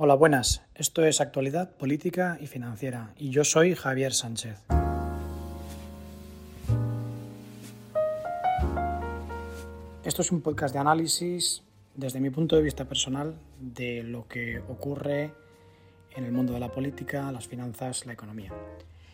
Hola, 0.00 0.14
buenas. 0.14 0.62
Esto 0.76 1.04
es 1.04 1.20
Actualidad 1.20 1.72
Política 1.72 2.38
y 2.40 2.46
Financiera 2.46 3.12
y 3.16 3.30
yo 3.30 3.42
soy 3.42 3.74
Javier 3.74 4.14
Sánchez. 4.14 4.64
Esto 10.04 10.22
es 10.22 10.30
un 10.30 10.40
podcast 10.40 10.72
de 10.72 10.78
análisis 10.78 11.64
desde 11.96 12.20
mi 12.20 12.30
punto 12.30 12.54
de 12.54 12.62
vista 12.62 12.84
personal 12.84 13.34
de 13.58 14.04
lo 14.04 14.28
que 14.28 14.60
ocurre 14.68 15.34
en 16.14 16.24
el 16.24 16.30
mundo 16.30 16.52
de 16.52 16.60
la 16.60 16.70
política, 16.70 17.32
las 17.32 17.48
finanzas, 17.48 18.06
la 18.06 18.12
economía. 18.12 18.52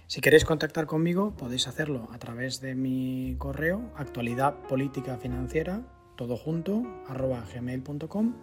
Si 0.07 0.21
queréis 0.21 0.45
contactar 0.45 0.85
conmigo 0.85 1.35
podéis 1.35 1.67
hacerlo 1.67 2.11
a 2.13 2.19
través 2.19 2.61
de 2.61 2.75
mi 2.75 3.37
correo 3.39 3.91
actualidad 3.97 4.55
política 4.69 5.17
financiera 5.17 5.81
todo 6.17 6.37
junto 6.37 6.83
arroba 7.09 7.43
gmail.com 7.55 8.35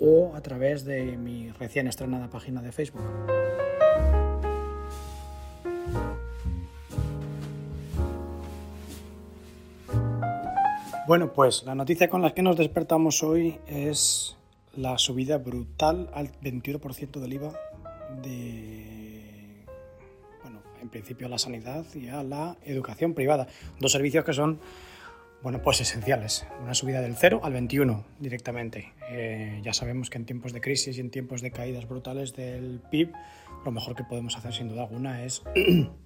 o 0.00 0.34
a 0.34 0.40
través 0.40 0.84
de 0.84 1.16
mi 1.16 1.50
recién 1.52 1.86
estrenada 1.86 2.28
página 2.28 2.62
de 2.62 2.72
Facebook. 2.72 3.02
Bueno, 11.06 11.32
pues 11.32 11.62
la 11.64 11.74
noticia 11.74 12.10
con 12.10 12.20
la 12.20 12.34
que 12.34 12.42
nos 12.42 12.58
despertamos 12.58 13.22
hoy 13.22 13.58
es 13.66 14.36
la 14.76 14.98
subida 14.98 15.38
brutal 15.38 16.10
al 16.12 16.30
21% 16.42 17.18
del 17.18 17.32
IVA 17.32 17.52
de, 18.22 19.64
bueno, 20.42 20.60
en 20.82 20.90
principio 20.90 21.26
a 21.26 21.30
la 21.30 21.38
sanidad 21.38 21.86
y 21.94 22.08
a 22.08 22.22
la 22.22 22.58
educación 22.62 23.14
privada. 23.14 23.48
Dos 23.80 23.92
servicios 23.92 24.22
que 24.22 24.34
son 24.34 24.60
bueno, 25.42 25.62
pues 25.62 25.80
esenciales. 25.80 26.46
Una 26.62 26.74
subida 26.74 27.00
del 27.00 27.14
0 27.16 27.40
al 27.44 27.52
21 27.52 28.04
directamente. 28.18 28.92
Eh, 29.10 29.60
ya 29.62 29.72
sabemos 29.72 30.10
que 30.10 30.18
en 30.18 30.26
tiempos 30.26 30.52
de 30.52 30.60
crisis 30.60 30.98
y 30.98 31.00
en 31.00 31.10
tiempos 31.10 31.42
de 31.42 31.52
caídas 31.52 31.86
brutales 31.88 32.34
del 32.34 32.80
PIB, 32.90 33.12
lo 33.64 33.70
mejor 33.70 33.94
que 33.94 34.04
podemos 34.04 34.36
hacer 34.36 34.52
sin 34.52 34.68
duda 34.68 34.82
alguna 34.82 35.24
es 35.24 35.42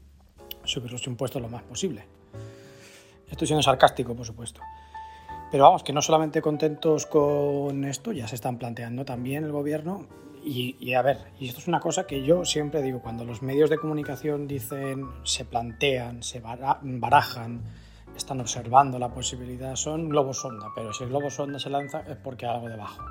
subir 0.65 0.93
los 0.93 1.07
impuestos 1.07 1.41
lo 1.41 1.49
más 1.49 1.63
posible. 1.63 2.05
Estoy 3.31 3.47
siendo 3.47 3.63
sarcástico, 3.63 4.15
por 4.15 4.27
supuesto. 4.27 4.61
Pero 5.51 5.65
vamos, 5.65 5.83
que 5.83 5.93
no 5.93 6.03
solamente 6.03 6.43
contentos 6.43 7.07
con 7.07 7.85
esto, 7.85 8.13
ya 8.13 8.29
se 8.29 8.35
están 8.35 8.59
planteando 8.59 9.05
también 9.05 9.45
el 9.45 9.53
gobierno. 9.53 10.07
Y, 10.45 10.77
y, 10.81 10.95
a 10.95 11.03
ver, 11.03 11.19
y 11.39 11.49
esto 11.49 11.61
es 11.61 11.69
una 11.69 11.81
cosa 11.81 12.07
que 12.07 12.23
yo 12.23 12.45
siempre 12.45 12.83
digo, 12.83 13.01
cuando 13.01 13.25
los 13.25 13.43
medios 13.43 13.71
de 13.71 13.79
comunicación 13.79 14.49
dicen, 14.49 15.07
se 15.25 15.45
plantean, 15.45 16.23
se 16.23 16.41
barajan, 16.41 17.63
están 18.17 18.41
observando 18.41 18.99
la 18.99 19.09
posibilidad, 19.09 19.77
son 19.77 20.09
globos 20.09 20.41
sonda, 20.41 20.69
pero 20.75 20.93
si 20.93 21.05
el 21.05 21.11
globo 21.11 21.31
sonda 21.31 21.59
se 21.59 21.71
lanza 21.71 22.01
es 22.01 22.17
porque 22.17 22.47
hay 22.47 22.55
algo 22.55 22.69
debajo. 22.69 23.03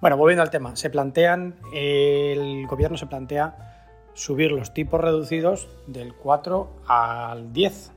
Bueno, 0.00 0.16
volviendo 0.16 0.42
al 0.42 0.50
tema, 0.50 0.76
se 0.76 0.90
plantean, 0.90 1.56
el 1.72 2.66
gobierno 2.66 2.96
se 2.96 3.06
plantea 3.06 3.78
subir 4.14 4.52
los 4.52 4.72
tipos 4.72 5.00
reducidos 5.00 5.68
del 5.86 6.14
4 6.14 6.82
al 6.86 7.52
10 7.52 7.92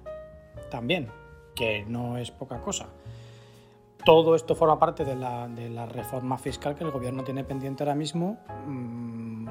también, 0.72 1.10
que 1.56 1.86
no 1.86 2.18
es 2.18 2.32
poca 2.32 2.60
cosa. 2.62 2.88
Todo 4.04 4.36
esto 4.36 4.56
forma 4.56 4.80
parte 4.80 5.06
de 5.06 5.16
la, 5.16 5.48
de 5.48 5.70
la 5.70 5.86
reforma 5.86 6.40
fiscal 6.40 6.76
que 6.76 6.84
el 6.84 6.92
gobierno 6.92 7.24
tiene 7.24 7.44
pendiente 7.44 7.84
ahora 7.84 7.94
mismo, 7.94 8.40
mmm, 8.66 9.48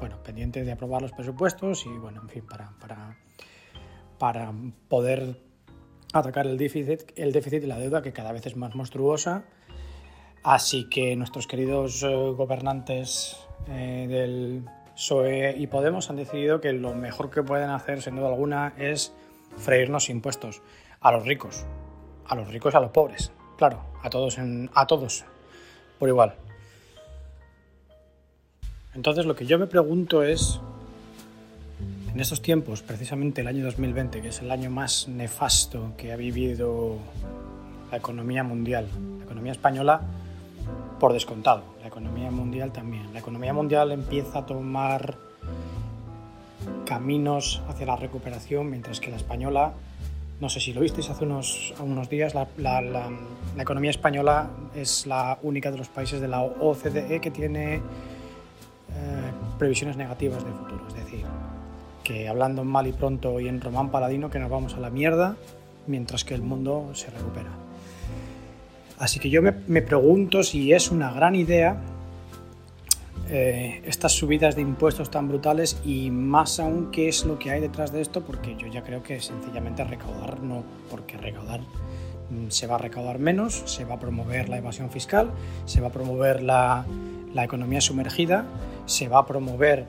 bueno, 0.00 0.22
pendiente 0.22 0.64
de 0.64 0.72
aprobar 0.72 1.02
los 1.02 1.12
presupuestos 1.12 1.84
y, 1.84 1.90
bueno, 1.90 2.22
en 2.22 2.28
fin, 2.28 2.46
para 2.46 3.16
para 4.18 4.52
poder 4.88 5.40
atacar 6.12 6.46
el 6.46 6.56
déficit, 6.56 7.12
el 7.16 7.32
déficit 7.32 7.64
y 7.64 7.66
la 7.66 7.78
deuda 7.78 8.02
que 8.02 8.12
cada 8.12 8.32
vez 8.32 8.46
es 8.46 8.56
más 8.56 8.74
monstruosa. 8.74 9.44
Así 10.42 10.88
que 10.88 11.16
nuestros 11.16 11.46
queridos 11.46 12.02
eh, 12.02 12.14
gobernantes 12.14 13.36
eh, 13.68 14.06
del 14.08 14.64
PSOE 14.94 15.56
y 15.56 15.66
Podemos 15.66 16.10
han 16.10 16.16
decidido 16.16 16.60
que 16.60 16.72
lo 16.72 16.94
mejor 16.94 17.30
que 17.30 17.42
pueden 17.42 17.70
hacer, 17.70 18.02
sin 18.02 18.16
duda 18.16 18.28
alguna, 18.28 18.74
es 18.78 19.12
freírnos 19.56 20.10
impuestos 20.10 20.62
a 21.00 21.12
los 21.12 21.24
ricos, 21.26 21.64
a 22.26 22.34
los 22.34 22.48
ricos 22.48 22.74
y 22.74 22.76
a 22.76 22.80
los 22.80 22.90
pobres, 22.90 23.32
claro, 23.56 23.80
a 24.02 24.10
todos, 24.10 24.38
en, 24.38 24.70
a 24.74 24.86
todos 24.86 25.24
por 25.98 26.08
igual. 26.08 26.34
Entonces 28.94 29.26
lo 29.26 29.34
que 29.34 29.46
yo 29.46 29.58
me 29.58 29.66
pregunto 29.66 30.22
es 30.22 30.60
en 32.14 32.20
estos 32.20 32.40
tiempos, 32.40 32.82
precisamente 32.82 33.40
el 33.40 33.48
año 33.48 33.64
2020, 33.64 34.22
que 34.22 34.28
es 34.28 34.40
el 34.40 34.52
año 34.52 34.70
más 34.70 35.08
nefasto 35.08 35.94
que 35.96 36.12
ha 36.12 36.16
vivido 36.16 36.96
la 37.90 37.96
economía 37.96 38.44
mundial, 38.44 38.86
la 39.18 39.24
economía 39.24 39.50
española 39.50 40.00
por 41.00 41.12
descontado, 41.12 41.64
la 41.80 41.88
economía 41.88 42.30
mundial 42.30 42.72
también. 42.72 43.12
La 43.12 43.18
economía 43.18 43.52
mundial 43.52 43.90
empieza 43.90 44.38
a 44.38 44.46
tomar 44.46 45.16
caminos 46.86 47.62
hacia 47.68 47.86
la 47.86 47.96
recuperación, 47.96 48.70
mientras 48.70 49.00
que 49.00 49.10
la 49.10 49.16
española, 49.16 49.72
no 50.40 50.48
sé 50.48 50.60
si 50.60 50.72
lo 50.72 50.82
visteis 50.82 51.10
hace 51.10 51.24
unos, 51.24 51.74
unos 51.80 52.08
días, 52.08 52.32
la, 52.34 52.46
economía 53.58 53.90
española 53.90 54.50
es 54.76 55.06
la 55.08 55.36
única 55.42 55.72
de 55.72 55.78
los 55.78 55.88
países 55.88 56.20
de 56.20 56.28
la 56.28 56.42
OCDE 56.42 57.20
que 57.20 57.32
tiene 57.32 57.74
eh, 57.74 57.80
previsiones 59.58 59.96
negativas 59.96 60.44
de 60.44 60.50
futuro. 60.52 60.73
Que 62.04 62.28
hablando 62.28 62.62
en 62.62 62.68
mal 62.68 62.86
y 62.86 62.92
pronto 62.92 63.40
y 63.40 63.48
en 63.48 63.60
román 63.60 63.90
paladino 63.90 64.30
que 64.30 64.38
nos 64.38 64.50
vamos 64.50 64.74
a 64.74 64.80
la 64.80 64.90
mierda 64.90 65.36
mientras 65.88 66.24
que 66.24 66.34
el 66.34 66.42
mundo 66.42 66.90
se 66.92 67.10
recupera. 67.10 67.50
Así 68.98 69.18
que 69.18 69.30
yo 69.30 69.42
me, 69.42 69.52
me 69.66 69.82
pregunto 69.82 70.44
si 70.44 70.72
es 70.72 70.90
una 70.92 71.10
gran 71.10 71.34
idea 71.34 71.80
eh, 73.30 73.80
estas 73.86 74.12
subidas 74.12 74.54
de 74.54 74.60
impuestos 74.60 75.10
tan 75.10 75.28
brutales 75.28 75.80
y 75.82 76.10
más 76.10 76.60
aún 76.60 76.90
qué 76.90 77.08
es 77.08 77.24
lo 77.24 77.38
que 77.38 77.50
hay 77.50 77.60
detrás 77.60 77.90
de 77.90 78.02
esto, 78.02 78.22
porque 78.22 78.54
yo 78.56 78.66
ya 78.66 78.82
creo 78.82 79.02
que 79.02 79.18
sencillamente 79.20 79.82
recaudar 79.82 80.40
no, 80.40 80.62
porque 80.90 81.16
recaudar 81.16 81.60
mm, 81.60 82.50
se 82.50 82.66
va 82.66 82.74
a 82.74 82.78
recaudar 82.78 83.18
menos, 83.18 83.62
se 83.64 83.86
va 83.86 83.94
a 83.94 83.98
promover 83.98 84.50
la 84.50 84.58
evasión 84.58 84.90
fiscal, 84.90 85.30
se 85.64 85.80
va 85.80 85.88
a 85.88 85.92
promover 85.92 86.42
la, 86.42 86.84
la 87.32 87.44
economía 87.44 87.80
sumergida, 87.80 88.44
se 88.84 89.08
va 89.08 89.20
a 89.20 89.26
promover 89.26 89.86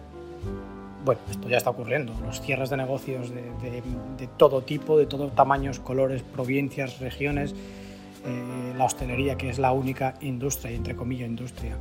bueno, 1.05 1.21
esto 1.29 1.47
ya 1.47 1.57
está 1.57 1.69
ocurriendo, 1.69 2.13
los 2.25 2.41
cierres 2.41 2.69
de 2.69 2.77
negocios 2.77 3.29
de, 3.29 3.43
de, 3.61 3.83
de 4.17 4.27
todo 4.38 4.63
tipo, 4.63 4.97
de 4.97 5.05
todos 5.05 5.33
tamaños, 5.35 5.79
colores, 5.79 6.23
provincias, 6.23 6.99
regiones, 6.99 7.53
eh, 8.25 8.73
la 8.75 8.85
hostelería, 8.85 9.38
que 9.38 9.49
es 9.49 9.59
la 9.59 9.71
única 9.71 10.15
industria, 10.21 10.71
entre 10.75 10.95
comillas 10.95 11.29
industria, 11.29 11.77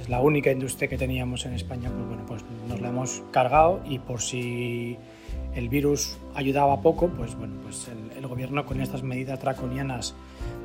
es 0.00 0.08
la 0.08 0.20
única 0.20 0.50
industria 0.50 0.88
que 0.88 0.98
teníamos 0.98 1.46
en 1.46 1.54
España, 1.54 1.88
pues 1.88 2.06
bueno, 2.08 2.24
pues 2.26 2.42
nos 2.68 2.80
la 2.80 2.88
hemos 2.88 3.22
cargado 3.30 3.80
y 3.86 4.00
por 4.00 4.20
si 4.20 4.98
el 5.54 5.68
virus 5.68 6.18
ayudaba 6.34 6.82
poco, 6.82 7.08
pues 7.08 7.36
bueno, 7.36 7.54
pues 7.62 7.88
el, 7.88 8.18
el 8.18 8.26
gobierno 8.26 8.66
con 8.66 8.80
estas 8.80 9.04
medidas 9.04 9.40
draconianas, 9.40 10.16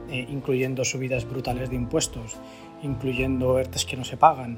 eh, 0.09 0.25
incluyendo 0.29 0.83
subidas 0.83 1.29
brutales 1.29 1.69
de 1.69 1.75
impuestos, 1.75 2.37
incluyendo 2.81 3.59
ERTES 3.59 3.85
que 3.85 3.97
no 3.97 4.03
se 4.03 4.17
pagan, 4.17 4.57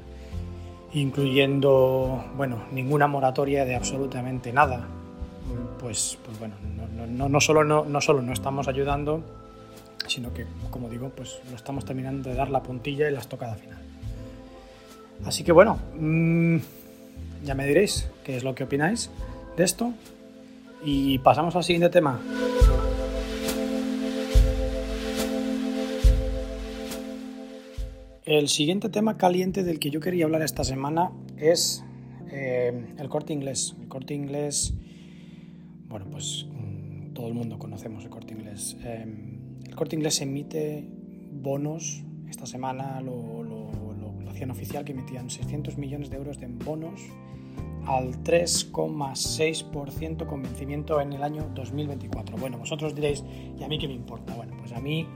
incluyendo 0.94 2.24
bueno, 2.36 2.64
ninguna 2.72 3.06
moratoria 3.06 3.64
de 3.64 3.74
absolutamente 3.74 4.52
nada, 4.52 4.86
pues, 5.78 6.18
pues 6.24 6.38
bueno, 6.38 6.54
no, 6.76 7.06
no, 7.06 7.28
no, 7.28 7.40
solo 7.40 7.64
no, 7.64 7.84
no 7.84 8.00
solo 8.00 8.22
no 8.22 8.32
estamos 8.32 8.68
ayudando, 8.68 9.22
sino 10.06 10.32
que, 10.32 10.46
como 10.70 10.88
digo, 10.88 11.10
pues 11.10 11.40
lo 11.50 11.56
estamos 11.56 11.84
terminando 11.84 12.30
de 12.30 12.36
dar 12.36 12.50
la 12.50 12.62
puntilla 12.62 13.08
y 13.08 13.12
la 13.12 13.20
estocada 13.20 13.54
final. 13.54 13.78
Así 15.24 15.44
que 15.44 15.52
bueno, 15.52 15.78
mmm, 15.98 16.58
ya 17.44 17.54
me 17.54 17.66
diréis 17.66 18.08
qué 18.24 18.36
es 18.36 18.44
lo 18.44 18.54
que 18.54 18.64
opináis 18.64 19.10
de 19.56 19.64
esto 19.64 19.92
y 20.84 21.18
pasamos 21.18 21.54
al 21.56 21.64
siguiente 21.64 21.90
tema. 21.90 22.20
El 28.32 28.48
siguiente 28.48 28.88
tema 28.88 29.18
caliente 29.18 29.62
del 29.62 29.78
que 29.78 29.90
yo 29.90 30.00
quería 30.00 30.24
hablar 30.24 30.40
esta 30.40 30.64
semana 30.64 31.12
es 31.36 31.84
eh, 32.30 32.94
el 32.96 33.08
corte 33.10 33.34
inglés. 33.34 33.76
El 33.78 33.88
corte 33.88 34.14
inglés, 34.14 34.72
bueno, 35.90 36.06
pues 36.10 36.46
mm, 36.50 37.12
todo 37.12 37.28
el 37.28 37.34
mundo 37.34 37.58
conocemos 37.58 38.04
el 38.04 38.10
corte 38.10 38.32
inglés. 38.32 38.78
Eh, 38.84 39.04
el 39.66 39.74
corte 39.74 39.96
inglés 39.96 40.22
emite 40.22 40.88
bonos. 41.30 42.04
Esta 42.26 42.46
semana 42.46 43.02
lo, 43.02 43.44
lo 43.44 44.30
hacían 44.30 44.50
oficial 44.50 44.86
que 44.86 44.92
emitían 44.92 45.28
600 45.28 45.76
millones 45.76 46.08
de 46.08 46.16
euros 46.16 46.40
de 46.40 46.46
bonos 46.46 47.02
al 47.86 48.22
3,6% 48.22 50.26
con 50.26 50.42
vencimiento 50.42 51.02
en 51.02 51.12
el 51.12 51.22
año 51.22 51.50
2024. 51.54 52.38
Bueno, 52.38 52.56
vosotros 52.56 52.94
diréis, 52.94 53.22
¿y 53.58 53.62
a 53.62 53.68
mí 53.68 53.78
qué 53.78 53.88
me 53.88 53.94
importa? 53.94 54.34
Bueno, 54.34 54.56
pues 54.58 54.72
a 54.72 54.80
mí 54.80 55.06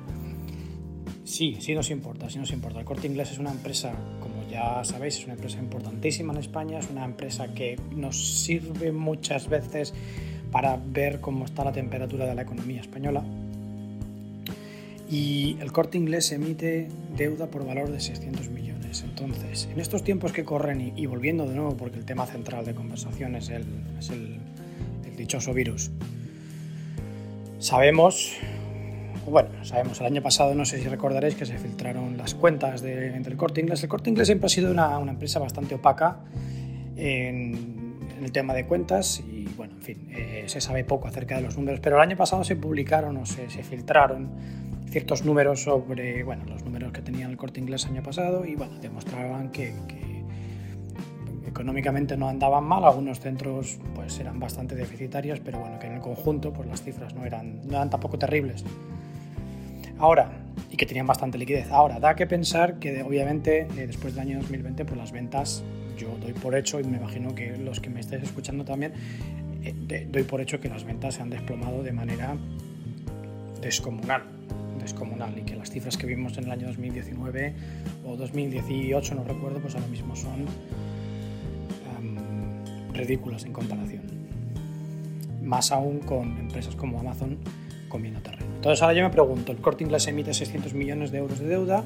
Sí, 1.26 1.56
sí 1.58 1.74
nos 1.74 1.90
importa, 1.90 2.30
sí 2.30 2.38
nos 2.38 2.52
importa. 2.52 2.78
El 2.78 2.84
Corte 2.84 3.08
Inglés 3.08 3.32
es 3.32 3.38
una 3.38 3.50
empresa, 3.50 3.92
como 4.20 4.48
ya 4.48 4.84
sabéis, 4.84 5.18
es 5.18 5.24
una 5.24 5.34
empresa 5.34 5.58
importantísima 5.58 6.32
en 6.32 6.38
España, 6.38 6.78
es 6.78 6.88
una 6.88 7.04
empresa 7.04 7.52
que 7.52 7.76
nos 7.90 8.42
sirve 8.42 8.92
muchas 8.92 9.48
veces 9.48 9.92
para 10.52 10.76
ver 10.76 11.20
cómo 11.20 11.44
está 11.44 11.64
la 11.64 11.72
temperatura 11.72 12.26
de 12.26 12.34
la 12.36 12.42
economía 12.42 12.80
española. 12.80 13.24
Y 15.10 15.56
el 15.60 15.72
Corte 15.72 15.98
Inglés 15.98 16.30
emite 16.30 16.88
deuda 17.16 17.48
por 17.48 17.66
valor 17.66 17.90
de 17.90 17.98
600 17.98 18.48
millones. 18.50 19.02
Entonces, 19.02 19.68
en 19.72 19.80
estos 19.80 20.04
tiempos 20.04 20.30
que 20.30 20.44
corren 20.44 20.92
y, 20.96 21.06
volviendo 21.06 21.48
de 21.48 21.56
nuevo, 21.56 21.76
porque 21.76 21.98
el 21.98 22.04
tema 22.04 22.26
central 22.26 22.64
de 22.64 22.74
conversación 22.76 23.34
es 23.34 23.48
el, 23.48 23.64
es 23.98 24.10
el, 24.10 24.38
el 25.04 25.16
dichoso 25.16 25.52
virus, 25.52 25.90
sabemos, 27.58 28.36
bueno, 29.30 29.64
sabemos, 29.64 30.00
el 30.00 30.06
año 30.06 30.22
pasado 30.22 30.54
no 30.54 30.64
sé 30.64 30.80
si 30.80 30.88
recordaréis 30.88 31.34
que 31.34 31.46
se 31.46 31.58
filtraron 31.58 32.16
las 32.16 32.34
cuentas 32.34 32.80
de, 32.82 33.14
entre 33.14 33.32
el 33.32 33.38
Corte 33.38 33.60
Inglés. 33.60 33.82
El 33.82 33.88
Corte 33.88 34.10
Inglés 34.10 34.28
siempre 34.28 34.46
ha 34.46 34.48
sido 34.48 34.70
una, 34.70 34.98
una 34.98 35.12
empresa 35.12 35.38
bastante 35.38 35.74
opaca 35.74 36.18
en, 36.96 37.98
en, 38.16 38.24
el 38.24 38.32
tema 38.32 38.54
de 38.54 38.66
cuentas 38.66 39.20
y, 39.20 39.48
bueno, 39.56 39.74
en 39.74 39.82
fin, 39.82 40.08
eh, 40.10 40.44
se 40.46 40.60
sabe 40.60 40.84
poco 40.84 41.08
acerca 41.08 41.36
de 41.36 41.42
los 41.42 41.56
números, 41.56 41.80
pero 41.80 41.96
el 41.96 42.02
año 42.02 42.16
pasado 42.16 42.44
se 42.44 42.56
publicaron 42.56 43.16
o 43.16 43.26
se, 43.26 43.50
se 43.50 43.62
filtraron 43.62 44.30
ciertos 44.88 45.24
números 45.24 45.62
sobre 45.62 46.22
bueno, 46.22 46.44
los 46.46 46.64
números 46.64 46.92
que 46.92 47.02
tenía 47.02 47.26
el 47.26 47.36
corte 47.36 47.60
inglés 47.60 47.86
año 47.86 48.02
pasado 48.02 48.44
y 48.46 48.54
bueno, 48.54 48.78
demostraban 48.80 49.50
que, 49.50 49.74
que, 49.88 50.06
económicamente 51.46 52.16
no 52.18 52.28
andaban 52.28 52.64
mal, 52.64 52.84
algunos 52.84 53.20
centros 53.20 53.78
pues 53.94 54.18
eran 54.20 54.38
bastante 54.38 54.74
deficitarios, 54.74 55.40
pero 55.40 55.58
bueno, 55.58 55.78
que 55.78 55.86
en 55.86 55.94
el 55.94 56.00
conjunto 56.00 56.52
pues 56.52 56.68
las 56.68 56.82
cifras 56.82 57.14
no 57.14 57.24
eran, 57.24 57.66
no 57.66 57.76
eran 57.76 57.88
tampoco 57.88 58.18
terribles. 58.18 58.62
Ahora, 59.98 60.30
y 60.70 60.76
que 60.76 60.86
tenían 60.86 61.06
bastante 61.06 61.38
liquidez. 61.38 61.70
Ahora, 61.70 61.98
da 62.00 62.14
que 62.14 62.26
pensar 62.26 62.78
que 62.78 63.02
obviamente 63.02 63.66
eh, 63.76 63.86
después 63.86 64.14
del 64.14 64.28
año 64.28 64.38
2020 64.38 64.84
pues 64.84 64.98
las 64.98 65.12
ventas, 65.12 65.62
yo 65.96 66.16
doy 66.20 66.32
por 66.32 66.54
hecho 66.54 66.80
y 66.80 66.84
me 66.84 66.98
imagino 66.98 67.34
que 67.34 67.56
los 67.56 67.80
que 67.80 67.90
me 67.90 68.00
estáis 68.00 68.22
escuchando 68.22 68.64
también, 68.64 68.92
eh, 69.64 70.08
doy 70.10 70.22
por 70.24 70.40
hecho 70.40 70.60
que 70.60 70.68
las 70.68 70.84
ventas 70.84 71.14
se 71.14 71.22
han 71.22 71.30
desplomado 71.30 71.82
de 71.82 71.92
manera 71.92 72.36
descomunal 73.60 74.36
descomunal 74.86 75.36
y 75.36 75.42
que 75.42 75.56
las 75.56 75.70
cifras 75.70 75.96
que 75.96 76.06
vimos 76.06 76.38
en 76.38 76.44
el 76.44 76.52
año 76.52 76.68
2019 76.68 77.54
o 78.06 78.16
2018, 78.16 79.14
no 79.16 79.24
recuerdo, 79.24 79.58
pues 79.60 79.74
ahora 79.74 79.88
mismo 79.88 80.14
son 80.14 80.46
um, 81.98 82.92
ridículas 82.94 83.44
en 83.44 83.52
comparación. 83.52 84.02
Más 85.42 85.72
aún 85.72 85.98
con 86.00 86.38
empresas 86.38 86.76
como 86.76 87.00
Amazon 87.00 87.38
comiendo 87.88 88.20
terreno. 88.20 88.46
Entonces 88.56 88.82
ahora 88.82 88.94
yo 88.94 89.04
me 89.04 89.10
pregunto, 89.10 89.52
el 89.52 89.58
Corte 89.58 89.84
Inglés 89.84 90.06
emite 90.08 90.34
600 90.34 90.74
millones 90.74 91.10
de 91.10 91.18
euros 91.18 91.38
de 91.38 91.46
deuda, 91.46 91.84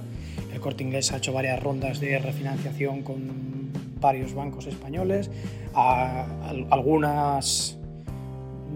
el 0.53 0.61
Corte 0.61 0.83
Inglés 0.83 1.13
ha 1.13 1.19
hecho 1.19 1.33
varias 1.33 1.63
rondas 1.63 2.01
de 2.01 2.19
refinanciación 2.19 3.03
con 3.03 3.71
varios 4.01 4.35
bancos 4.35 4.67
españoles, 4.67 5.31
algunas 5.75 7.77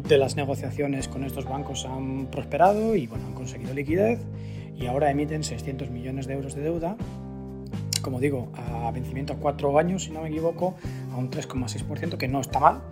de 0.09 0.19
las 0.19 0.37
negociaciones 0.37 1.09
con 1.09 1.25
estos 1.25 1.47
bancos 1.47 1.87
han 1.87 2.27
prosperado 2.27 2.95
y 2.95 3.07
bueno, 3.07 3.27
han 3.27 3.35
conseguido 3.35 3.73
liquidez 3.73 4.21
y 4.77 4.87
ahora 4.87 5.11
emiten 5.11 5.45
600 5.45 5.91
millones 5.91 6.27
de 6.27 6.35
euros 6.35 6.55
de 6.55 6.63
deuda, 6.63 6.97
como 8.03 8.21
digo, 8.21 8.51
a 8.55 8.91
vencimiento 8.91 9.33
a 9.33 9.37
cuatro 9.37 9.79
años, 9.79 10.05
si 10.05 10.11
no 10.11 10.21
me 10.21 10.29
equivoco, 10.29 10.75
a 11.11 11.17
un 11.17 11.31
3,6%, 11.31 12.19
que 12.19 12.29
no 12.29 12.43
está 12.43 12.61
mal. 12.61 12.83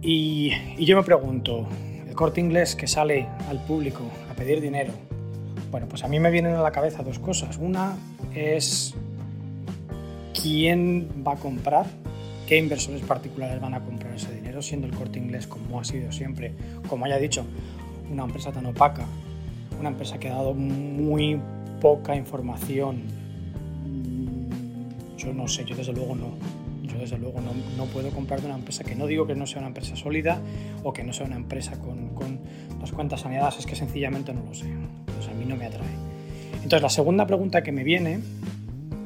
Y 0.00 0.52
yo 0.78 0.96
me 0.96 1.02
pregunto, 1.02 1.66
el 2.10 2.16
corte 2.16 2.40
inglés 2.40 2.74
que 2.74 2.88
sale 2.88 3.28
al 3.48 3.64
público 3.64 4.02
a 4.28 4.34
pedir 4.34 4.60
dinero, 4.60 4.92
bueno, 5.70 5.86
pues 5.88 6.02
a 6.02 6.08
mí 6.08 6.18
me 6.18 6.32
vienen 6.32 6.54
a 6.54 6.60
la 6.60 6.72
cabeza 6.72 7.04
dos 7.04 7.20
cosas. 7.20 7.56
Una 7.56 7.96
es 8.34 8.96
quién 10.34 11.08
va 11.24 11.34
a 11.34 11.36
comprar 11.36 11.86
qué 12.48 12.58
inversores 12.58 13.02
particulares 13.02 13.60
van 13.60 13.74
a 13.74 13.80
comprar 13.80 14.12
ese 14.12 14.34
dinero, 14.34 14.60
siendo 14.60 14.88
el 14.88 14.92
corte 14.92 15.20
inglés 15.20 15.46
como 15.46 15.78
ha 15.78 15.84
sido 15.84 16.10
siempre, 16.10 16.52
como 16.88 17.04
haya 17.04 17.16
dicho, 17.16 17.44
una 18.10 18.24
empresa 18.24 18.50
tan 18.50 18.66
opaca, 18.66 19.06
una 19.78 19.90
empresa 19.90 20.18
que 20.18 20.30
ha 20.30 20.34
dado 20.34 20.52
muy 20.52 21.40
poca 21.80 22.16
información. 22.16 23.02
Yo 25.16 25.32
no 25.32 25.46
sé, 25.46 25.64
yo 25.64 25.76
desde 25.76 25.92
luego 25.92 26.16
no. 26.16 26.59
Yo 26.92 26.98
desde 26.98 27.18
luego 27.18 27.40
no, 27.40 27.52
no 27.76 27.84
puedo 27.86 28.10
comprar 28.10 28.40
de 28.40 28.46
una 28.46 28.56
empresa 28.56 28.84
que 28.84 28.94
no 28.94 29.06
digo 29.06 29.26
que 29.26 29.34
no 29.34 29.46
sea 29.46 29.58
una 29.58 29.68
empresa 29.68 29.96
sólida 29.96 30.40
o 30.82 30.92
que 30.92 31.04
no 31.04 31.12
sea 31.12 31.26
una 31.26 31.36
empresa 31.36 31.78
con, 31.78 32.14
con 32.14 32.40
las 32.80 32.92
cuentas 32.92 33.20
saneadas, 33.20 33.58
es 33.58 33.66
que 33.66 33.76
sencillamente 33.76 34.32
no 34.32 34.44
lo 34.44 34.54
sé. 34.54 34.66
Entonces 34.70 35.28
a 35.28 35.34
mí 35.34 35.44
no 35.44 35.56
me 35.56 35.66
atrae. 35.66 35.88
Entonces 36.54 36.82
la 36.82 36.90
segunda 36.90 37.26
pregunta 37.26 37.62
que 37.62 37.72
me 37.72 37.84
viene 37.84 38.20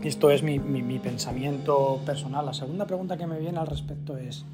esto 0.03 0.31
es 0.31 0.43
mi, 0.43 0.59
mi, 0.59 0.83
mi, 0.83 0.99
pensamiento 0.99 1.99
personal. 2.05 2.45
La 2.45 2.53
segunda 2.53 2.87
pregunta 2.87 3.17
que 3.17 3.27
me 3.27 3.39
viene 3.39 3.59
al 3.59 3.67
respecto 3.67 4.19
es, 4.19 4.45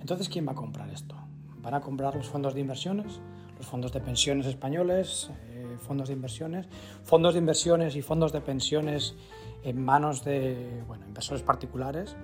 entonces, 0.00 0.28
¿quién 0.28 0.46
va 0.46 0.52
a 0.52 0.54
comprar 0.54 0.88
esto? 0.90 1.16
¿Van 1.60 1.74
a 1.74 1.80
comprar 1.80 2.14
los 2.14 2.28
fondos 2.28 2.54
de 2.54 2.60
inversiones? 2.60 3.20
¿Los 3.58 3.66
fondos 3.66 3.92
de 3.92 4.00
pensiones 4.00 4.46
españoles? 4.46 5.30
Eh, 5.50 5.76
¿Fondos 5.80 6.08
de 6.08 6.14
inversiones? 6.14 6.66
¿Fondos 7.02 7.34
de 7.34 7.40
inversiones 7.40 7.96
y 7.96 8.02
fondos 8.02 8.32
de 8.32 8.40
pensiones 8.40 9.16
en 9.64 9.82
manos 9.82 10.24
de 10.24 10.82
bueno, 10.86 11.06
inversores 11.06 11.42
particulares? 11.42 12.14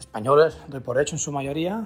Españoles, 0.00 0.56
doy 0.66 0.80
por 0.80 0.98
hecho 1.00 1.14
en 1.14 1.18
su 1.18 1.30
mayoría. 1.30 1.84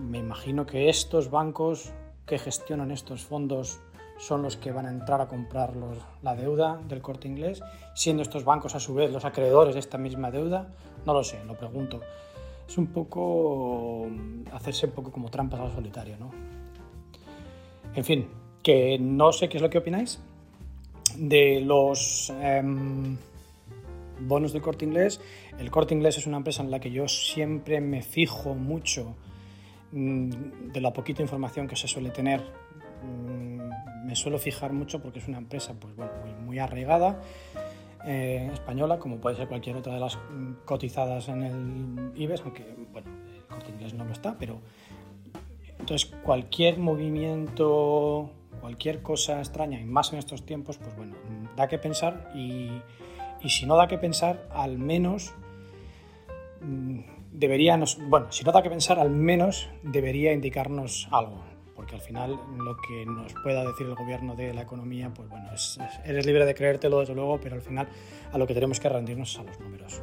Me 0.00 0.18
imagino 0.18 0.64
que 0.64 0.88
estos 0.88 1.30
bancos 1.30 1.92
que 2.26 2.38
gestionan 2.38 2.92
estos 2.92 3.24
fondos 3.24 3.80
son 4.18 4.42
los 4.42 4.56
que 4.56 4.70
van 4.70 4.86
a 4.86 4.90
entrar 4.90 5.20
a 5.20 5.26
comprar 5.26 5.72
la 6.22 6.36
deuda 6.36 6.80
del 6.88 7.02
corte 7.02 7.26
inglés, 7.26 7.60
siendo 7.94 8.22
estos 8.22 8.44
bancos 8.44 8.74
a 8.74 8.80
su 8.80 8.94
vez 8.94 9.10
los 9.12 9.24
acreedores 9.24 9.74
de 9.74 9.80
esta 9.80 9.98
misma 9.98 10.30
deuda. 10.30 10.68
No 11.04 11.12
lo 11.12 11.24
sé, 11.24 11.44
lo 11.44 11.54
pregunto. 11.54 12.00
Es 12.68 12.78
un 12.78 12.86
poco 12.86 14.06
hacerse 14.52 14.86
un 14.86 14.92
poco 14.92 15.10
como 15.10 15.28
trampas 15.28 15.60
al 15.60 15.72
solitario, 15.72 16.16
¿no? 16.18 16.30
En 17.94 18.04
fin, 18.04 18.28
que 18.62 18.96
no 19.00 19.32
sé 19.32 19.48
qué 19.48 19.56
es 19.56 19.62
lo 19.62 19.70
que 19.70 19.78
opináis 19.78 20.20
de 21.16 21.60
los 21.62 22.32
eh, 22.36 22.62
bonos 24.20 24.52
del 24.52 24.62
corte 24.62 24.84
inglés. 24.84 25.20
El 25.58 25.70
corte 25.70 25.94
inglés 25.94 26.18
es 26.18 26.26
una 26.26 26.36
empresa 26.38 26.62
en 26.62 26.70
la 26.70 26.80
que 26.80 26.90
yo 26.90 27.08
siempre 27.08 27.80
me 27.80 28.02
fijo 28.02 28.54
mucho 28.54 29.16
mmm, 29.92 30.30
de 30.72 30.80
la 30.80 30.92
poquita 30.92 31.22
información 31.22 31.66
que 31.68 31.76
se 31.76 31.88
suele 31.88 32.10
tener. 32.10 32.40
Mmm, 33.02 33.50
me 34.04 34.16
suelo 34.16 34.38
fijar 34.38 34.72
mucho 34.72 35.00
porque 35.00 35.20
es 35.20 35.28
una 35.28 35.38
empresa 35.38 35.74
pues, 35.78 35.94
bueno, 35.94 36.12
muy, 36.22 36.32
muy 36.44 36.58
arraigada, 36.58 37.20
eh, 38.04 38.50
española, 38.52 38.98
como 38.98 39.18
puede 39.18 39.36
ser 39.36 39.46
cualquier 39.46 39.76
otra 39.76 39.94
de 39.94 40.00
las 40.00 40.18
cotizadas 40.64 41.28
en 41.28 41.42
el 41.42 42.12
IBEX, 42.20 42.40
aunque 42.42 42.64
bueno, 42.92 43.08
el 43.36 43.44
corte 43.44 43.70
inglés 43.70 43.94
no 43.94 44.04
lo 44.04 44.12
está, 44.12 44.36
pero 44.38 44.60
entonces 45.78 46.10
cualquier 46.22 46.78
movimiento, 46.78 48.30
cualquier 48.60 49.02
cosa 49.02 49.38
extraña, 49.38 49.80
y 49.80 49.84
más 49.84 50.12
en 50.12 50.18
estos 50.18 50.44
tiempos, 50.44 50.78
pues 50.78 50.96
bueno, 50.96 51.14
da 51.56 51.68
que 51.68 51.78
pensar 51.78 52.32
y, 52.34 52.70
y 53.42 53.50
si 53.50 53.66
no 53.66 53.76
da 53.76 53.88
que 53.88 53.98
pensar, 53.98 54.46
al 54.50 54.78
menos 54.78 55.32
mm, 56.60 57.00
debería, 57.32 57.78
bueno, 58.08 58.30
si 58.30 58.44
no 58.44 58.52
da 58.52 58.62
que 58.62 58.70
pensar, 58.70 58.98
al 58.98 59.10
menos 59.10 59.68
debería 59.82 60.32
indicarnos 60.32 61.08
algo 61.10 61.50
porque 61.80 61.94
al 61.94 62.02
final 62.02 62.38
lo 62.58 62.76
que 62.76 63.06
nos 63.06 63.32
pueda 63.42 63.64
decir 63.64 63.86
el 63.86 63.94
gobierno 63.94 64.36
de 64.36 64.52
la 64.52 64.60
economía, 64.60 65.10
pues 65.14 65.30
bueno, 65.30 65.50
es, 65.54 65.78
es, 65.80 66.00
eres 66.04 66.26
libre 66.26 66.44
de 66.44 66.54
creértelo 66.54 67.00
desde 67.00 67.14
luego, 67.14 67.40
pero 67.40 67.54
al 67.54 67.62
final 67.62 67.88
a 68.30 68.36
lo 68.36 68.46
que 68.46 68.52
tenemos 68.52 68.78
que 68.78 68.90
rendirnos 68.90 69.32
es 69.32 69.38
a 69.38 69.42
los 69.44 69.58
números. 69.58 70.02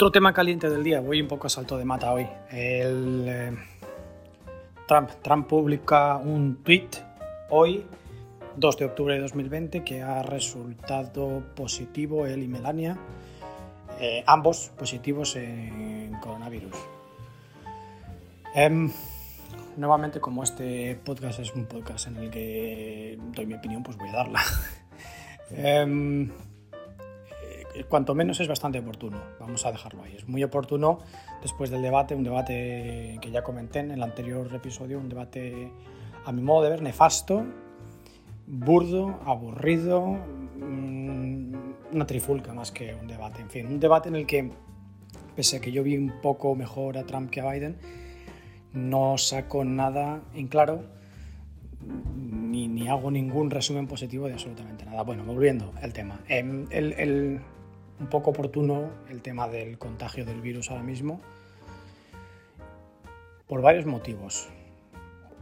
Otro 0.00 0.12
tema 0.12 0.32
caliente 0.32 0.70
del 0.70 0.82
día, 0.82 0.98
voy 1.02 1.20
un 1.20 1.28
poco 1.28 1.46
a 1.46 1.50
salto 1.50 1.76
de 1.76 1.84
mata 1.84 2.10
hoy. 2.10 2.26
Eh, 2.50 3.54
Trump. 4.88 5.46
Publica 5.46 6.16
un 6.16 6.64
tweet 6.64 6.88
hoy, 7.50 7.84
2 8.56 8.76
de 8.78 8.84
octubre 8.86 9.14
de 9.16 9.20
2020, 9.20 9.84
que 9.84 10.00
ha 10.00 10.22
resultado 10.22 11.42
positivo 11.54 12.24
él 12.24 12.42
y 12.42 12.48
Melania, 12.48 12.96
eh, 14.00 14.24
ambos 14.26 14.70
positivos 14.78 15.36
en 15.36 16.16
coronavirus. 16.22 16.76
Eh, 18.54 18.88
nuevamente, 19.76 20.18
como 20.18 20.42
este 20.44 20.98
podcast 21.04 21.40
es 21.40 21.54
un 21.54 21.66
podcast 21.66 22.06
en 22.06 22.16
el 22.16 22.30
que 22.30 23.18
doy 23.34 23.44
mi 23.44 23.52
opinión, 23.52 23.82
pues 23.82 23.98
voy 23.98 24.08
a 24.08 24.12
darla. 24.12 24.40
eh, 27.74 27.84
cuanto 27.84 28.14
menos 28.14 28.40
es 28.40 28.48
bastante 28.48 28.78
oportuno, 28.78 29.18
vamos 29.38 29.64
a 29.66 29.72
dejarlo 29.72 30.02
ahí. 30.02 30.14
Es 30.16 30.28
muy 30.28 30.42
oportuno 30.42 30.98
después 31.42 31.70
del 31.70 31.82
debate, 31.82 32.14
un 32.14 32.24
debate 32.24 33.18
que 33.20 33.30
ya 33.30 33.42
comenté 33.42 33.80
en 33.80 33.90
el 33.92 34.02
anterior 34.02 34.52
episodio, 34.54 34.98
un 34.98 35.08
debate 35.08 35.70
a 36.24 36.32
mi 36.32 36.42
modo 36.42 36.64
de 36.64 36.70
ver 36.70 36.82
nefasto, 36.82 37.44
burdo, 38.46 39.20
aburrido, 39.24 40.06
mm, 40.06 41.54
una 41.92 42.06
trifulca 42.06 42.52
más 42.52 42.72
que 42.72 42.94
un 42.94 43.06
debate. 43.06 43.40
En 43.40 43.50
fin, 43.50 43.66
un 43.66 43.80
debate 43.80 44.08
en 44.08 44.16
el 44.16 44.26
que, 44.26 44.50
pese 45.34 45.58
a 45.58 45.60
que 45.60 45.72
yo 45.72 45.82
vi 45.82 45.96
un 45.96 46.20
poco 46.20 46.54
mejor 46.54 46.98
a 46.98 47.04
Trump 47.04 47.30
que 47.30 47.40
a 47.40 47.50
Biden, 47.50 47.78
no 48.72 49.18
sacó 49.18 49.64
nada 49.64 50.20
en 50.34 50.46
claro 50.46 51.00
ni, 51.86 52.68
ni, 52.68 52.88
hago 52.88 53.10
ningún 53.10 53.50
resumen 53.50 53.86
positivo 53.86 54.26
de 54.26 54.34
absolutamente 54.34 54.84
nada. 54.84 55.02
Bueno, 55.02 55.24
volviendo 55.24 55.72
al 55.80 55.92
tema. 55.92 56.20
Em, 56.28 56.66
el, 56.70 56.92
el, 56.94 57.40
un 58.00 58.08
poco 58.08 58.30
oportuno 58.30 58.90
el 59.10 59.22
tema 59.22 59.46
del 59.46 59.78
contagio 59.78 60.24
del 60.24 60.40
virus 60.40 60.70
ahora 60.70 60.82
mismo, 60.82 61.20
por 63.46 63.62
varios 63.62 63.86
motivos. 63.86 64.48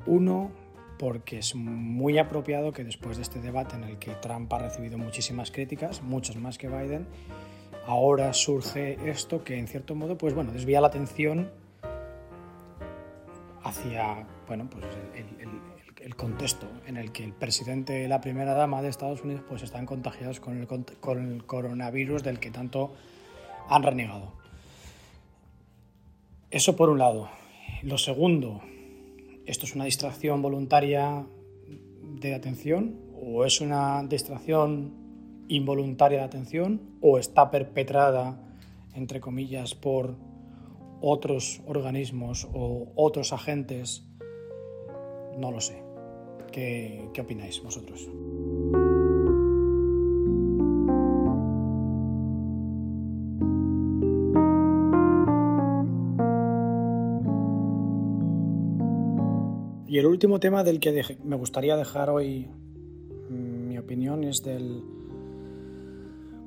Uno, 0.07 0.50
porque 0.99 1.38
es 1.38 1.55
muy 1.55 2.19
apropiado 2.19 2.73
que 2.73 2.83
después 2.83 3.17
de 3.17 3.23
este 3.23 3.41
debate 3.41 3.77
en 3.77 3.85
el 3.85 3.99
que 3.99 4.12
Trump 4.15 4.53
ha 4.53 4.59
recibido 4.59 4.99
muchísimas 4.99 5.50
críticas, 5.50 6.03
muchas 6.03 6.37
más 6.37 6.59
que 6.59 6.69
Biden, 6.69 7.07
ahora 7.87 8.33
surge 8.33 8.99
esto 9.09 9.45
que 9.45 9.59
en 9.59 9.69
cierto 9.69 9.95
modo, 9.95 10.19
pues 10.19 10.35
bueno, 10.35 10.53
desvía 10.53 10.81
la 10.81 10.88
atención 10.88 11.50
hacia, 13.62 14.27
bueno, 14.47 14.69
pues 14.71 14.85
el, 15.15 15.41
el, 15.41 15.49
contexto 16.17 16.67
en 16.87 16.97
el 16.97 17.12
que 17.12 17.25
el 17.25 17.33
presidente 17.33 18.05
y 18.05 18.09
la 18.09 18.21
primera 18.21 18.55
dama 18.55 18.83
de 18.83 18.88
Estados 18.88 19.23
Unidos 19.23 19.43
pues 19.49 19.62
están 19.62 19.87
contagiados 19.87 20.40
con 20.40 20.59
el, 20.59 20.67
con 20.67 21.33
el 21.33 21.45
coronavirus 21.45 22.23
del 22.23 22.38
que 22.38 22.50
tanto 22.50 22.93
han 23.69 23.83
renegado. 23.83 24.33
Eso 26.50 26.76
por 26.76 26.88
un 26.88 26.99
lado. 26.99 27.28
Lo 27.83 27.99
segundo, 27.99 28.62
¿esto 29.45 29.67
es 29.67 29.75
una 29.75 29.85
distracción 29.85 30.40
voluntaria 30.40 31.26
de 32.02 32.35
atención 32.35 32.97
o 33.21 33.45
es 33.45 33.61
una 33.61 34.02
distracción 34.05 35.45
involuntaria 35.49 36.19
de 36.19 36.25
atención 36.25 36.81
o 37.00 37.19
está 37.19 37.50
perpetrada, 37.50 38.40
entre 38.95 39.21
comillas, 39.21 39.75
por 39.75 40.17
otros 41.00 41.61
organismos 41.67 42.49
o 42.52 42.93
otros 42.97 43.33
agentes? 43.33 44.05
No 45.37 45.50
lo 45.50 45.61
sé. 45.61 45.88
¿Qué, 46.59 47.21
opináis 47.21 47.62
vosotros? 47.62 48.09
Y 59.87 59.99
el 59.99 60.07
último 60.07 60.41
tema 60.41 60.65
del 60.65 60.81
que 60.81 61.17
me 61.23 61.37
gustaría 61.37 61.77
dejar 61.77 62.11
hoy 62.11 62.49
mi 63.31 63.79
opinión 63.79 64.25
es 64.25 64.43
del, 64.43 64.83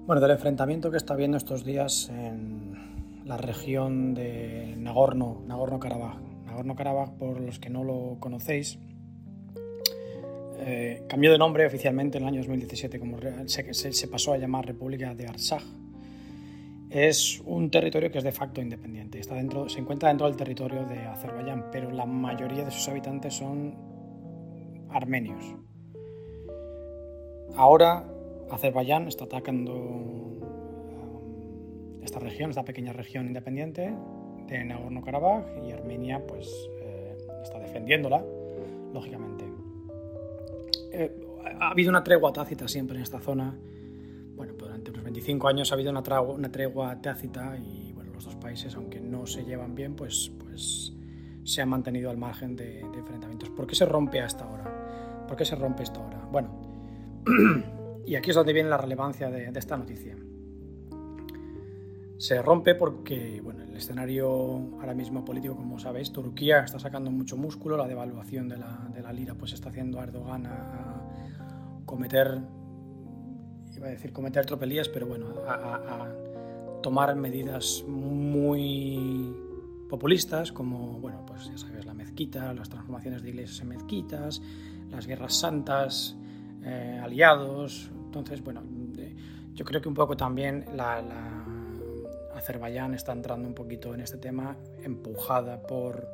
bueno, 0.07 0.21
del 0.21 0.31
enfrentamiento 0.31 0.91
que 0.91 0.97
está 0.97 1.13
habiendo 1.13 1.37
estos 1.37 1.63
días 1.63 2.09
en 2.09 3.23
la 3.23 3.37
región 3.37 4.13
de 4.13 4.75
Nagorno, 4.77 5.41
Nagorno-Karabaj. 5.47 6.17
Nagorno-Karabaj, 6.47 7.17
por 7.17 7.39
los 7.39 7.59
que 7.59 7.69
no 7.69 7.85
lo 7.85 8.17
conocéis, 8.19 8.77
eh, 10.61 11.03
cambió 11.09 11.31
de 11.31 11.37
nombre 11.37 11.65
oficialmente 11.65 12.17
en 12.17 12.23
el 12.23 12.29
año 12.29 12.37
2017, 12.39 12.99
como 12.99 13.17
se, 13.47 14.07
pasó 14.07 14.33
a 14.33 14.37
llamar 14.37 14.65
República 14.65 15.13
de 15.13 15.27
Artsaj 15.27 15.63
es 16.91 17.41
un 17.45 17.71
territorio 17.71 18.11
que 18.11 18.17
es 18.17 18.23
de 18.23 18.33
facto 18.33 18.61
independiente. 18.61 19.17
Está 19.17 19.35
dentro, 19.35 19.69
se 19.69 19.79
encuentra 19.79 20.09
dentro 20.09 20.27
del 20.27 20.35
territorio 20.35 20.83
de 20.83 20.99
Azerbaiyán, 20.99 21.67
pero 21.71 21.89
la 21.89 22.05
mayoría 22.05 22.65
de 22.65 22.71
sus 22.71 22.87
habitantes 22.89 23.33
son 23.33 23.73
armenios. 24.89 25.55
Ahora 27.55 28.05
Azerbaiyán 28.49 29.07
está 29.07 29.23
atacando 29.23 29.73
um, 29.73 30.41
esta 32.03 32.19
región, 32.19 32.49
esta 32.49 32.65
pequeña 32.65 32.91
región 32.91 33.25
independiente 33.27 33.93
de 34.47 34.65
Nagorno-Karabaj 34.65 35.45
y 35.65 35.71
Armenia 35.71 36.21
pues 36.27 36.69
eh, 36.81 37.15
está 37.41 37.59
defendiéndola, 37.59 38.21
lógicamente. 38.93 39.60
Eh, 40.91 41.27
ha 41.59 41.69
habido 41.69 41.89
una 41.89 42.03
tregua 42.03 42.31
tácita 42.33 42.67
siempre 42.67 42.97
en 42.97 43.03
esta 43.03 43.19
zona 43.19 43.55
25 45.11 45.47
años 45.49 45.71
ha 45.71 45.75
habido 45.75 45.91
una, 45.91 46.01
tregua, 46.51 47.01
tácita 47.01 47.57
y 47.57 47.91
bueno, 47.93 48.13
los 48.13 48.23
dos 48.25 48.35
países, 48.35 48.75
aunque 48.75 49.01
no 49.01 49.25
se 49.25 49.43
llevan 49.43 49.75
bien, 49.75 49.93
pues, 49.93 50.31
pues 50.39 50.93
se 51.43 51.61
han 51.61 51.69
mantenido 51.69 52.09
al 52.09 52.17
margen 52.17 52.55
de, 52.55 52.79
enfrentamientos. 52.79 53.49
¿Por 53.49 53.67
qué 53.67 53.75
se 53.75 53.85
rompe 53.85 54.21
hasta 54.21 54.45
ahora? 54.45 55.25
¿Por 55.27 55.35
qué 55.35 55.43
se 55.43 55.55
rompe 55.55 55.83
esta 55.83 55.99
hora? 55.99 56.25
Bueno, 56.31 56.49
y 58.05 58.15
aquí 58.15 58.29
es 58.29 58.35
donde 58.35 58.53
viene 58.53 58.69
la 58.69 58.77
relevancia 58.77 59.29
de, 59.29 59.51
esta 59.53 59.75
noticia. 59.75 60.15
Se 62.21 62.39
rompe 62.39 62.75
porque, 62.75 63.41
bueno, 63.43 63.63
el 63.63 63.75
escenario 63.75 64.29
ahora 64.79 64.93
mismo 64.93 65.25
político, 65.25 65.55
como 65.55 65.79
sabéis, 65.79 66.11
Turquía 66.11 66.59
está 66.59 66.77
sacando 66.77 67.09
mucho 67.09 67.35
músculo, 67.35 67.77
la 67.77 67.87
devaluación 67.87 68.47
de 68.47 68.57
la, 68.57 68.87
de 68.93 69.01
la 69.01 69.11
lira 69.11 69.33
pues 69.33 69.53
está 69.53 69.69
haciendo 69.69 69.99
a 69.99 70.03
Erdogan 70.03 70.45
a 70.45 71.01
cometer 71.83 72.41
iba 73.75 73.87
a 73.87 73.89
decir 73.89 74.13
cometer 74.13 74.45
tropelías, 74.45 74.87
pero 74.87 75.07
bueno, 75.07 75.25
a, 75.47 76.07
tomar 76.83 77.15
medidas 77.15 77.83
muy 77.87 79.35
populistas, 79.89 80.51
como, 80.51 80.99
bueno, 80.99 81.25
pues 81.25 81.47
ya 81.47 81.57
sabes, 81.57 81.85
la 81.85 81.95
mezquita, 81.95 82.53
las 82.53 82.69
transformaciones 82.69 83.23
de 83.23 83.29
iglesias 83.29 83.61
en 83.61 83.69
mezquitas, 83.69 84.43
las 84.91 85.07
guerras 85.07 85.33
santas, 85.33 86.15
eh, 86.63 86.99
aliados. 87.01 87.89
Entonces, 88.05 88.43
bueno, 88.43 88.61
yo 89.53 89.65
creo 89.65 89.81
que 89.81 89.89
un 89.89 89.95
poco 89.95 90.15
también 90.15 90.65
la, 90.75 91.40
Azerbaiyán 92.41 92.93
está 92.93 93.11
entrando 93.11 93.47
un 93.47 93.53
poquito 93.53 93.93
en 93.93 94.01
este 94.01 94.17
tema, 94.17 94.57
empujada 94.83 95.61
por 95.61 96.07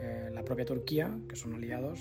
eh, 0.00 0.30
la 0.32 0.42
propia 0.42 0.64
Turquía, 0.64 1.10
que 1.28 1.36
son 1.36 1.54
aliados, 1.54 2.00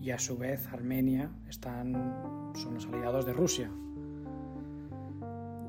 y 0.00 0.10
a 0.12 0.18
su 0.18 0.38
vez 0.38 0.66
Armenia 0.68 1.30
están, 1.48 2.52
son 2.54 2.74
los 2.74 2.86
aliados 2.86 3.26
de 3.26 3.32
Rusia, 3.32 3.70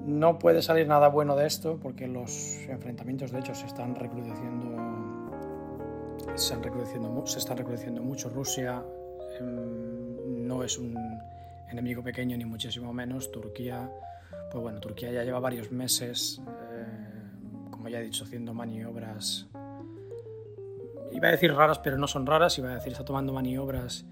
no 0.05 0.39
puede 0.39 0.61
salir 0.61 0.87
nada 0.87 1.09
bueno 1.09 1.35
de 1.35 1.45
esto 1.45 1.79
porque 1.81 2.07
los 2.07 2.57
enfrentamientos 2.67 3.31
de 3.31 3.39
hecho 3.39 3.53
se 3.53 3.67
están 3.67 3.93
recrudeciendo 3.93 4.71
se, 6.35 6.55
recrudeciendo, 6.55 7.25
se 7.27 7.39
están 7.39 7.57
recrudeciendo 7.57 8.01
mucho. 8.01 8.29
Rusia 8.29 8.83
em, 9.39 10.47
no 10.47 10.63
es 10.63 10.77
un 10.77 10.95
enemigo 11.69 12.03
pequeño 12.03 12.37
ni 12.37 12.45
muchísimo 12.45 12.93
menos. 12.93 13.31
Turquía, 13.31 13.89
pues 14.51 14.61
bueno, 14.61 14.79
Turquía 14.79 15.11
ya 15.11 15.23
lleva 15.23 15.39
varios 15.39 15.71
meses, 15.71 16.41
eh, 16.47 16.70
ya 17.91 17.99
dicho, 17.99 18.23
haciendo 18.23 18.53
maniobras. 18.53 19.47
Iba 21.11 21.27
a 21.27 21.31
decir 21.31 21.53
raras, 21.53 21.79
pero 21.79 21.97
no 21.97 22.07
son 22.07 22.25
raras. 22.25 22.57
Iba 22.57 22.71
a 22.71 22.75
decir, 22.75 22.93
está 22.93 23.05
tomando 23.05 23.33
maniobras 23.33 24.05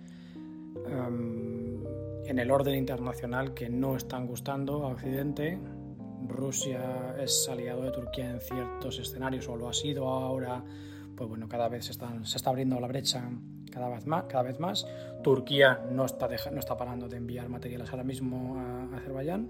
um, 0.86 1.84
en 2.26 2.40
el 2.40 2.52
orden 2.52 2.76
internacional 2.76 3.54
que 3.54 3.70
no 3.70 3.96
están 3.96 4.28
gustando 4.28 4.84
a 4.84 4.90
Occidente 4.90 5.60
Rusia 6.30 7.16
es 7.20 7.48
aliado 7.50 7.84
de 7.84 7.92
Turquía 7.92 8.30
en 8.30 8.40
ciertos 8.40 9.00
escenarios 9.00 9.48
o 9.48 9.56
lo 9.56 9.70
ha 9.70 9.74
sido 9.74 10.08
ahora, 10.08 10.64
pues 11.16 11.30
bueno, 11.30 11.48
cada 11.48 11.68
vez 11.68 11.86
se, 11.86 11.92
está 11.92 12.50
abriendo 12.50 12.80
la 12.80 12.88
brecha 12.88 13.30
cada 13.72 13.90
vez 13.90 14.06
más. 14.06 14.26
Cada 14.26 14.44
vez 14.44 14.60
más. 14.60 14.88
Turquía 15.24 15.82
no 15.92 16.06
está, 16.06 16.30
no 16.52 16.60
está 16.60 16.78
parando 16.78 17.08
de 17.08 17.18
enviar 17.18 17.50
materiales 17.50 17.90
ahora 17.92 18.04
mismo 18.04 18.58
a, 18.58 18.98
Azerbaiyán. 18.98 19.50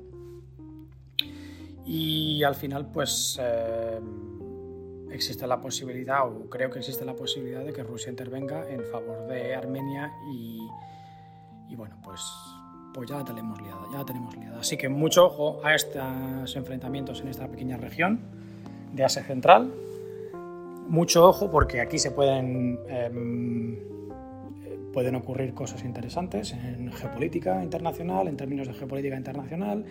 Y 1.92 2.44
al 2.44 2.54
final, 2.54 2.86
pues 2.92 3.40
eh, 3.42 4.00
existe 5.10 5.48
la 5.48 5.60
posibilidad, 5.60 6.28
o 6.28 6.48
creo 6.48 6.70
que 6.70 6.78
existe 6.78 7.04
la 7.04 7.16
posibilidad 7.16 7.66
de 7.66 7.74
que 7.74 7.82
Rusia 7.82 8.12
intervenga 8.12 8.70
en 8.70 8.86
favor 8.86 9.26
de 9.28 9.56
Armenia 9.56 10.12
y, 10.32 10.60
y 11.68 11.76
bueno, 11.76 11.98
pues 12.04 12.22
pues 12.94 13.10
ya 13.10 13.18
la 13.18 13.24
tenemos 13.24 13.60
liada, 13.60 13.82
ya 13.92 13.98
la 14.00 14.06
tenemos 14.06 14.36
liada. 14.38 14.60
Así 14.60 14.78
que 14.78 14.88
mucho 14.88 15.26
ojo 15.26 15.62
a 15.64 15.74
estos 15.74 16.56
enfrentamientos 16.56 17.22
en 17.22 17.30
esta 17.30 17.48
pequeña 17.48 17.78
región 17.78 18.20
de 18.94 19.04
Asia 19.04 19.24
Central. 19.24 19.74
Mucho 20.88 21.28
ojo 21.28 21.50
porque 21.50 21.82
aquí 21.82 21.98
se 21.98 22.12
pueden, 22.12 22.80
eh, 22.88 23.10
pueden 24.94 25.16
ocurrir 25.16 25.54
cosas 25.54 25.84
interesantes 25.84 26.54
en 26.54 26.92
geopolítica 26.92 27.64
internacional, 27.64 28.28
en 28.28 28.38
términos 28.38 28.68
de 28.68 28.74
geopolítica 28.74 29.16
internacional. 29.16 29.86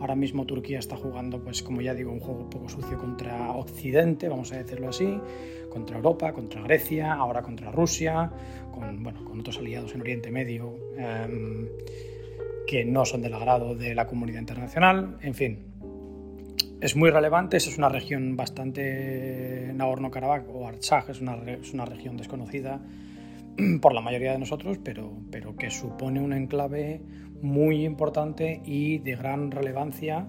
Ahora 0.00 0.14
mismo 0.14 0.46
Turquía 0.46 0.78
está 0.78 0.96
jugando, 0.96 1.42
pues 1.42 1.62
como 1.62 1.80
ya 1.80 1.94
digo, 1.94 2.12
un 2.12 2.20
juego 2.20 2.40
un 2.40 2.50
poco 2.50 2.68
sucio 2.68 2.98
contra 2.98 3.52
Occidente, 3.52 4.28
vamos 4.28 4.52
a 4.52 4.56
decirlo 4.56 4.88
así, 4.88 5.18
contra 5.70 5.96
Europa, 5.96 6.32
contra 6.32 6.62
Grecia, 6.62 7.12
ahora 7.14 7.42
contra 7.42 7.70
Rusia, 7.70 8.30
con, 8.72 9.02
bueno, 9.02 9.24
con 9.24 9.40
otros 9.40 9.58
aliados 9.58 9.94
en 9.94 10.00
Oriente 10.00 10.30
Medio. 10.30 10.74
Eh, 10.96 11.68
que 12.66 12.84
no 12.84 13.04
son 13.04 13.20
del 13.22 13.34
agrado 13.34 13.74
de 13.74 13.94
la 13.94 14.06
comunidad 14.06 14.38
internacional, 14.38 15.18
en 15.20 15.34
fin. 15.34 15.58
Es 16.80 16.96
muy 16.96 17.10
relevante, 17.10 17.56
es 17.56 17.76
una 17.76 17.88
región 17.88 18.36
bastante 18.36 19.72
Nagorno-Karabaj 19.74 20.44
o 20.48 20.66
Artsaj, 20.66 21.10
es 21.10 21.20
una 21.20 21.84
región 21.84 22.16
desconocida 22.16 22.80
por 23.80 23.94
la 23.94 24.00
mayoría 24.00 24.32
de 24.32 24.38
nosotros, 24.38 24.78
pero, 24.82 25.12
pero 25.30 25.56
que 25.56 25.70
supone 25.70 26.20
un 26.20 26.32
enclave 26.32 27.02
muy 27.40 27.84
importante 27.84 28.62
y 28.64 28.98
de 28.98 29.16
gran 29.16 29.50
relevancia, 29.50 30.26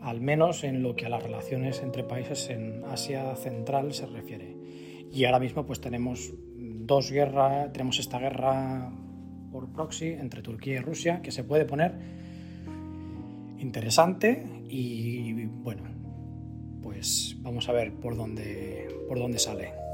al 0.00 0.20
menos 0.20 0.64
en 0.64 0.82
lo 0.82 0.94
que 0.94 1.06
a 1.06 1.08
las 1.08 1.22
relaciones 1.22 1.82
entre 1.82 2.04
países 2.04 2.48
en 2.50 2.84
Asia 2.84 3.34
Central 3.36 3.92
se 3.92 4.06
refiere. 4.06 4.56
Y 5.12 5.24
ahora 5.24 5.40
mismo 5.40 5.66
pues 5.66 5.80
tenemos 5.80 6.32
dos 6.56 7.10
guerras, 7.10 7.72
tenemos 7.72 7.98
esta 7.98 8.18
guerra 8.18 8.92
por 9.50 9.72
proxy 9.72 10.08
entre 10.08 10.42
Turquía 10.42 10.74
y 10.74 10.78
Rusia 10.78 11.22
que 11.22 11.30
se 11.30 11.42
puede 11.42 11.64
poner 11.64 11.94
interesante 13.58 14.46
y 14.68 15.46
bueno, 15.46 15.82
pues 16.82 17.36
vamos 17.40 17.68
a 17.68 17.72
ver 17.72 17.92
por 17.92 18.16
dónde, 18.16 18.88
por 19.08 19.18
dónde 19.18 19.38
sale. 19.38 19.87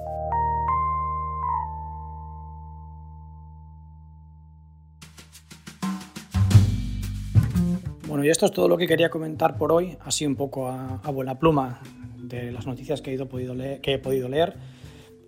Bueno, 8.15 8.27
y 8.27 8.31
esto 8.31 8.47
es 8.47 8.53
todo 8.53 8.69
lo 8.69 8.77
que 8.77 8.87
quería 8.87 9.11
comentar 9.11 9.59
por 9.59 9.73
hoy, 9.73 9.99
así 10.05 10.25
un 10.25 10.37
poco 10.37 10.69
a, 10.69 11.01
buena 11.11 11.41
pluma 11.41 11.81
de 12.17 12.53
las 12.53 12.65
noticias 12.65 13.03
que 13.03 13.11
he, 13.11 13.15
ido, 13.15 13.29
podido 13.29 13.57
leer, 13.57 13.81
que 13.81 13.95
he 13.95 13.99
podido 13.99 14.29
leer. 14.29 14.55